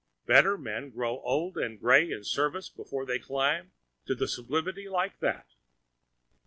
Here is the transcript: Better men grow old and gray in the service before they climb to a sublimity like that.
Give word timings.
Better 0.25 0.57
men 0.57 0.89
grow 0.89 1.19
old 1.19 1.59
and 1.59 1.79
gray 1.79 2.11
in 2.11 2.19
the 2.21 2.25
service 2.25 2.69
before 2.69 3.05
they 3.05 3.19
climb 3.19 3.71
to 4.07 4.13
a 4.13 4.27
sublimity 4.27 4.89
like 4.89 5.19
that. 5.19 5.53